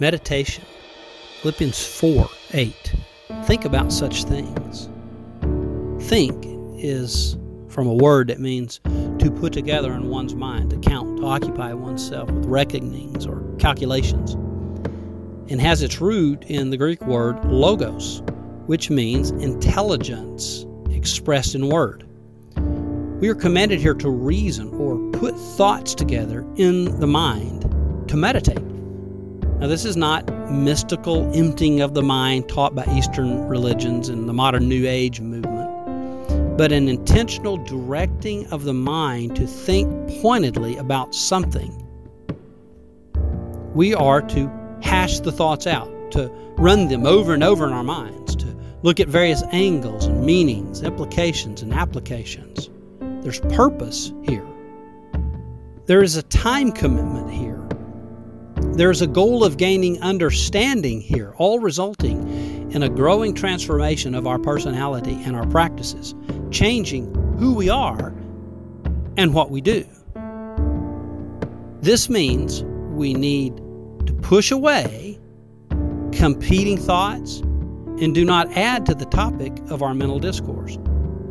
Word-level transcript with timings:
meditation. 0.00 0.64
Philippians 1.42 1.86
4 1.86 2.28
8. 2.52 2.94
Think 3.44 3.64
about 3.64 3.92
such 3.92 4.24
things. 4.24 4.88
Think 6.08 6.44
is 6.82 7.36
from 7.68 7.86
a 7.86 7.94
word 7.94 8.28
that 8.28 8.40
means 8.40 8.80
to 9.18 9.30
put 9.30 9.52
together 9.52 9.92
in 9.92 10.08
one's 10.08 10.34
mind, 10.34 10.70
to 10.70 10.78
count, 10.78 11.18
to 11.18 11.26
occupy 11.26 11.72
oneself 11.72 12.30
with 12.30 12.46
reckonings 12.46 13.26
or 13.26 13.44
calculations, 13.58 14.32
and 15.50 15.60
has 15.60 15.82
its 15.82 16.00
root 16.00 16.44
in 16.44 16.70
the 16.70 16.76
Greek 16.76 17.00
word 17.02 17.44
logos, 17.44 18.22
which 18.66 18.90
means 18.90 19.30
intelligence 19.30 20.66
expressed 20.90 21.54
in 21.54 21.68
word. 21.68 22.06
We 23.20 23.28
are 23.28 23.34
commanded 23.34 23.80
here 23.80 23.94
to 23.94 24.10
reason 24.10 24.68
or 24.74 24.98
put 25.12 25.36
thoughts 25.36 25.94
together 25.94 26.44
in 26.56 26.98
the 27.00 27.06
mind 27.06 27.62
to 28.08 28.16
meditate. 28.16 28.69
Now, 29.60 29.66
this 29.66 29.84
is 29.84 29.94
not 29.94 30.26
mystical 30.50 31.30
emptying 31.34 31.82
of 31.82 31.92
the 31.92 32.02
mind 32.02 32.48
taught 32.48 32.74
by 32.74 32.86
Eastern 32.96 33.46
religions 33.46 34.08
and 34.08 34.26
the 34.26 34.32
modern 34.32 34.70
New 34.70 34.88
Age 34.88 35.20
movement, 35.20 36.56
but 36.56 36.72
an 36.72 36.88
intentional 36.88 37.58
directing 37.58 38.46
of 38.46 38.64
the 38.64 38.72
mind 38.72 39.36
to 39.36 39.46
think 39.46 40.22
pointedly 40.22 40.78
about 40.78 41.14
something. 41.14 41.76
We 43.74 43.94
are 43.94 44.22
to 44.22 44.50
hash 44.82 45.20
the 45.20 45.30
thoughts 45.30 45.66
out, 45.66 46.10
to 46.12 46.30
run 46.56 46.88
them 46.88 47.04
over 47.04 47.34
and 47.34 47.44
over 47.44 47.66
in 47.66 47.74
our 47.74 47.84
minds, 47.84 48.34
to 48.36 48.56
look 48.82 48.98
at 48.98 49.08
various 49.08 49.42
angles 49.52 50.06
and 50.06 50.24
meanings, 50.24 50.82
implications, 50.82 51.60
and 51.60 51.74
applications. 51.74 52.70
There's 53.22 53.40
purpose 53.40 54.10
here. 54.22 54.46
There 55.84 56.02
is 56.02 56.16
a 56.16 56.22
time 56.22 56.72
commitment 56.72 57.30
here. 57.30 57.59
There's 58.80 59.02
a 59.02 59.06
goal 59.06 59.44
of 59.44 59.58
gaining 59.58 60.00
understanding 60.00 61.02
here, 61.02 61.34
all 61.36 61.58
resulting 61.58 62.72
in 62.72 62.82
a 62.82 62.88
growing 62.88 63.34
transformation 63.34 64.14
of 64.14 64.26
our 64.26 64.38
personality 64.38 65.20
and 65.22 65.36
our 65.36 65.46
practices, 65.48 66.14
changing 66.50 67.14
who 67.38 67.52
we 67.52 67.68
are 67.68 68.14
and 69.18 69.34
what 69.34 69.50
we 69.50 69.60
do. 69.60 69.84
This 71.82 72.08
means 72.08 72.64
we 72.94 73.12
need 73.12 73.54
to 74.06 74.14
push 74.22 74.50
away 74.50 75.18
competing 76.12 76.78
thoughts 76.78 77.40
and 78.00 78.14
do 78.14 78.24
not 78.24 78.50
add 78.56 78.86
to 78.86 78.94
the 78.94 79.04
topic 79.04 79.58
of 79.68 79.82
our 79.82 79.92
mental 79.92 80.18
discourse. 80.18 80.78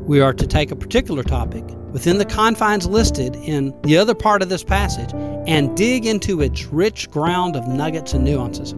We 0.05 0.21
are 0.21 0.33
to 0.33 0.45
take 0.45 0.69
a 0.69 0.75
particular 0.75 1.23
topic 1.23 1.63
within 1.93 2.19
the 2.19 2.25
confines 2.25 2.85
listed 2.85 3.35
in 3.37 3.73
the 3.81 3.97
other 3.97 4.13
part 4.13 4.43
of 4.43 4.49
this 4.49 4.63
passage 4.63 5.11
and 5.49 5.75
dig 5.75 6.05
into 6.05 6.41
its 6.41 6.67
rich 6.67 7.09
ground 7.09 7.55
of 7.55 7.67
nuggets 7.67 8.13
and 8.13 8.23
nuances. 8.23 8.73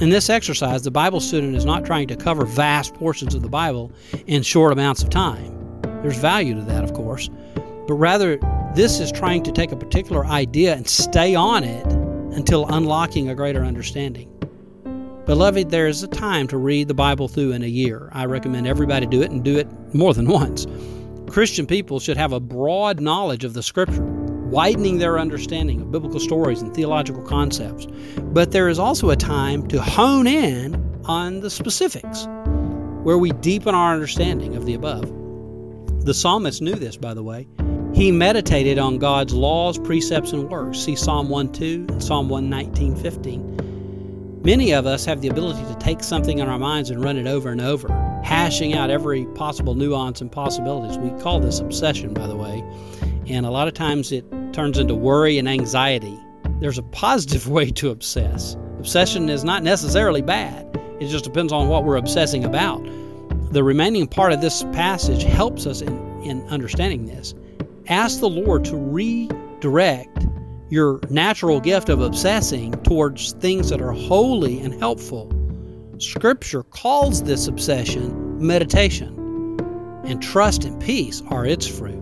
In 0.00 0.08
this 0.08 0.30
exercise, 0.30 0.82
the 0.84 0.92
Bible 0.92 1.18
student 1.18 1.56
is 1.56 1.64
not 1.64 1.84
trying 1.84 2.06
to 2.06 2.16
cover 2.16 2.46
vast 2.46 2.94
portions 2.94 3.34
of 3.34 3.42
the 3.42 3.48
Bible 3.48 3.90
in 4.28 4.44
short 4.44 4.72
amounts 4.72 5.02
of 5.02 5.10
time. 5.10 5.52
There's 6.02 6.16
value 6.16 6.54
to 6.54 6.62
that, 6.62 6.84
of 6.84 6.94
course, 6.94 7.28
but 7.88 7.94
rather, 7.94 8.38
this 8.76 9.00
is 9.00 9.10
trying 9.10 9.42
to 9.42 9.50
take 9.50 9.72
a 9.72 9.76
particular 9.76 10.24
idea 10.24 10.76
and 10.76 10.88
stay 10.88 11.34
on 11.34 11.64
it 11.64 11.86
until 12.32 12.68
unlocking 12.68 13.28
a 13.28 13.34
greater 13.34 13.64
understanding. 13.64 14.28
Beloved, 15.26 15.70
there 15.70 15.88
is 15.88 16.04
a 16.04 16.08
time 16.08 16.46
to 16.46 16.58
read 16.58 16.86
the 16.86 16.94
Bible 16.94 17.26
through 17.26 17.52
in 17.52 17.64
a 17.64 17.66
year. 17.66 18.08
I 18.12 18.26
recommend 18.26 18.68
everybody 18.68 19.04
do 19.04 19.20
it 19.20 19.32
and 19.32 19.44
do 19.44 19.58
it 19.58 19.66
more 19.92 20.14
than 20.14 20.28
once. 20.28 20.64
Christian 21.28 21.66
people 21.66 21.98
should 21.98 22.16
have 22.16 22.32
a 22.32 22.40
broad 22.40 23.00
knowledge 23.00 23.44
of 23.44 23.54
the 23.54 23.62
Scripture, 23.64 24.09
widening 24.50 24.98
their 24.98 25.18
understanding 25.18 25.80
of 25.80 25.92
biblical 25.92 26.20
stories 26.20 26.60
and 26.60 26.74
theological 26.74 27.22
concepts. 27.22 27.86
But 28.18 28.52
there 28.52 28.68
is 28.68 28.78
also 28.78 29.10
a 29.10 29.16
time 29.16 29.66
to 29.68 29.80
hone 29.80 30.26
in 30.26 30.74
on 31.04 31.40
the 31.40 31.50
specifics, 31.50 32.26
where 33.04 33.16
we 33.16 33.30
deepen 33.30 33.74
our 33.74 33.94
understanding 33.94 34.56
of 34.56 34.66
the 34.66 34.74
above. 34.74 36.04
The 36.04 36.14
psalmist 36.14 36.60
knew 36.62 36.74
this, 36.74 36.96
by 36.96 37.14
the 37.14 37.22
way. 37.22 37.46
He 37.94 38.12
meditated 38.12 38.78
on 38.78 38.98
God's 38.98 39.34
laws, 39.34 39.78
precepts, 39.78 40.32
and 40.32 40.48
works. 40.48 40.78
See 40.78 40.96
Psalm 40.96 41.28
1 41.28 41.52
2 41.52 41.86
and 41.88 42.02
Psalm 42.02 42.28
119 42.28 42.96
15. 42.96 44.40
Many 44.42 44.72
of 44.72 44.86
us 44.86 45.04
have 45.04 45.20
the 45.20 45.28
ability 45.28 45.62
to 45.64 45.78
take 45.78 46.02
something 46.02 46.38
in 46.38 46.48
our 46.48 46.58
minds 46.58 46.88
and 46.88 47.04
run 47.04 47.18
it 47.18 47.26
over 47.26 47.50
and 47.50 47.60
over, 47.60 47.88
hashing 48.24 48.72
out 48.72 48.88
every 48.88 49.26
possible 49.34 49.74
nuance 49.74 50.20
and 50.22 50.32
possibilities. 50.32 50.96
We 50.96 51.10
call 51.20 51.40
this 51.40 51.60
obsession, 51.60 52.14
by 52.14 52.26
the 52.26 52.36
way, 52.36 52.64
and 53.26 53.44
a 53.44 53.50
lot 53.50 53.68
of 53.68 53.74
times 53.74 54.12
it 54.12 54.24
turns 54.52 54.78
into 54.78 54.94
worry 54.94 55.38
and 55.38 55.48
anxiety. 55.48 56.18
There's 56.60 56.78
a 56.78 56.82
positive 56.82 57.48
way 57.56 57.70
to 57.72 57.90
obsess. 57.90 58.56
Obsession 58.78 59.28
is 59.28 59.44
not 59.44 59.62
necessarily 59.62 60.22
bad, 60.22 60.66
it 61.00 61.08
just 61.08 61.24
depends 61.24 61.52
on 61.52 61.68
what 61.68 61.84
we're 61.84 61.96
obsessing 61.96 62.44
about. 62.44 62.82
The 63.52 63.64
remaining 63.64 64.06
part 64.06 64.32
of 64.32 64.40
this 64.40 64.62
passage 64.72 65.22
helps 65.22 65.66
us 65.66 65.80
in, 65.80 66.22
in 66.22 66.42
understanding 66.48 67.06
this. 67.06 67.34
Ask 67.88 68.20
the 68.20 68.28
Lord 68.28 68.64
to 68.66 68.76
redirect 68.76 70.26
your 70.68 71.00
natural 71.10 71.60
gift 71.60 71.88
of 71.88 72.00
obsessing 72.00 72.72
towards 72.84 73.32
things 73.32 73.70
that 73.70 73.80
are 73.82 73.92
holy 73.92 74.60
and 74.60 74.72
helpful. 74.74 75.32
Scripture 75.98 76.62
calls 76.62 77.24
this 77.24 77.48
obsession 77.48 78.30
meditation, 78.40 79.16
and 80.04 80.22
trust 80.22 80.64
and 80.64 80.80
peace 80.80 81.22
are 81.28 81.44
its 81.44 81.66
fruit. 81.66 81.99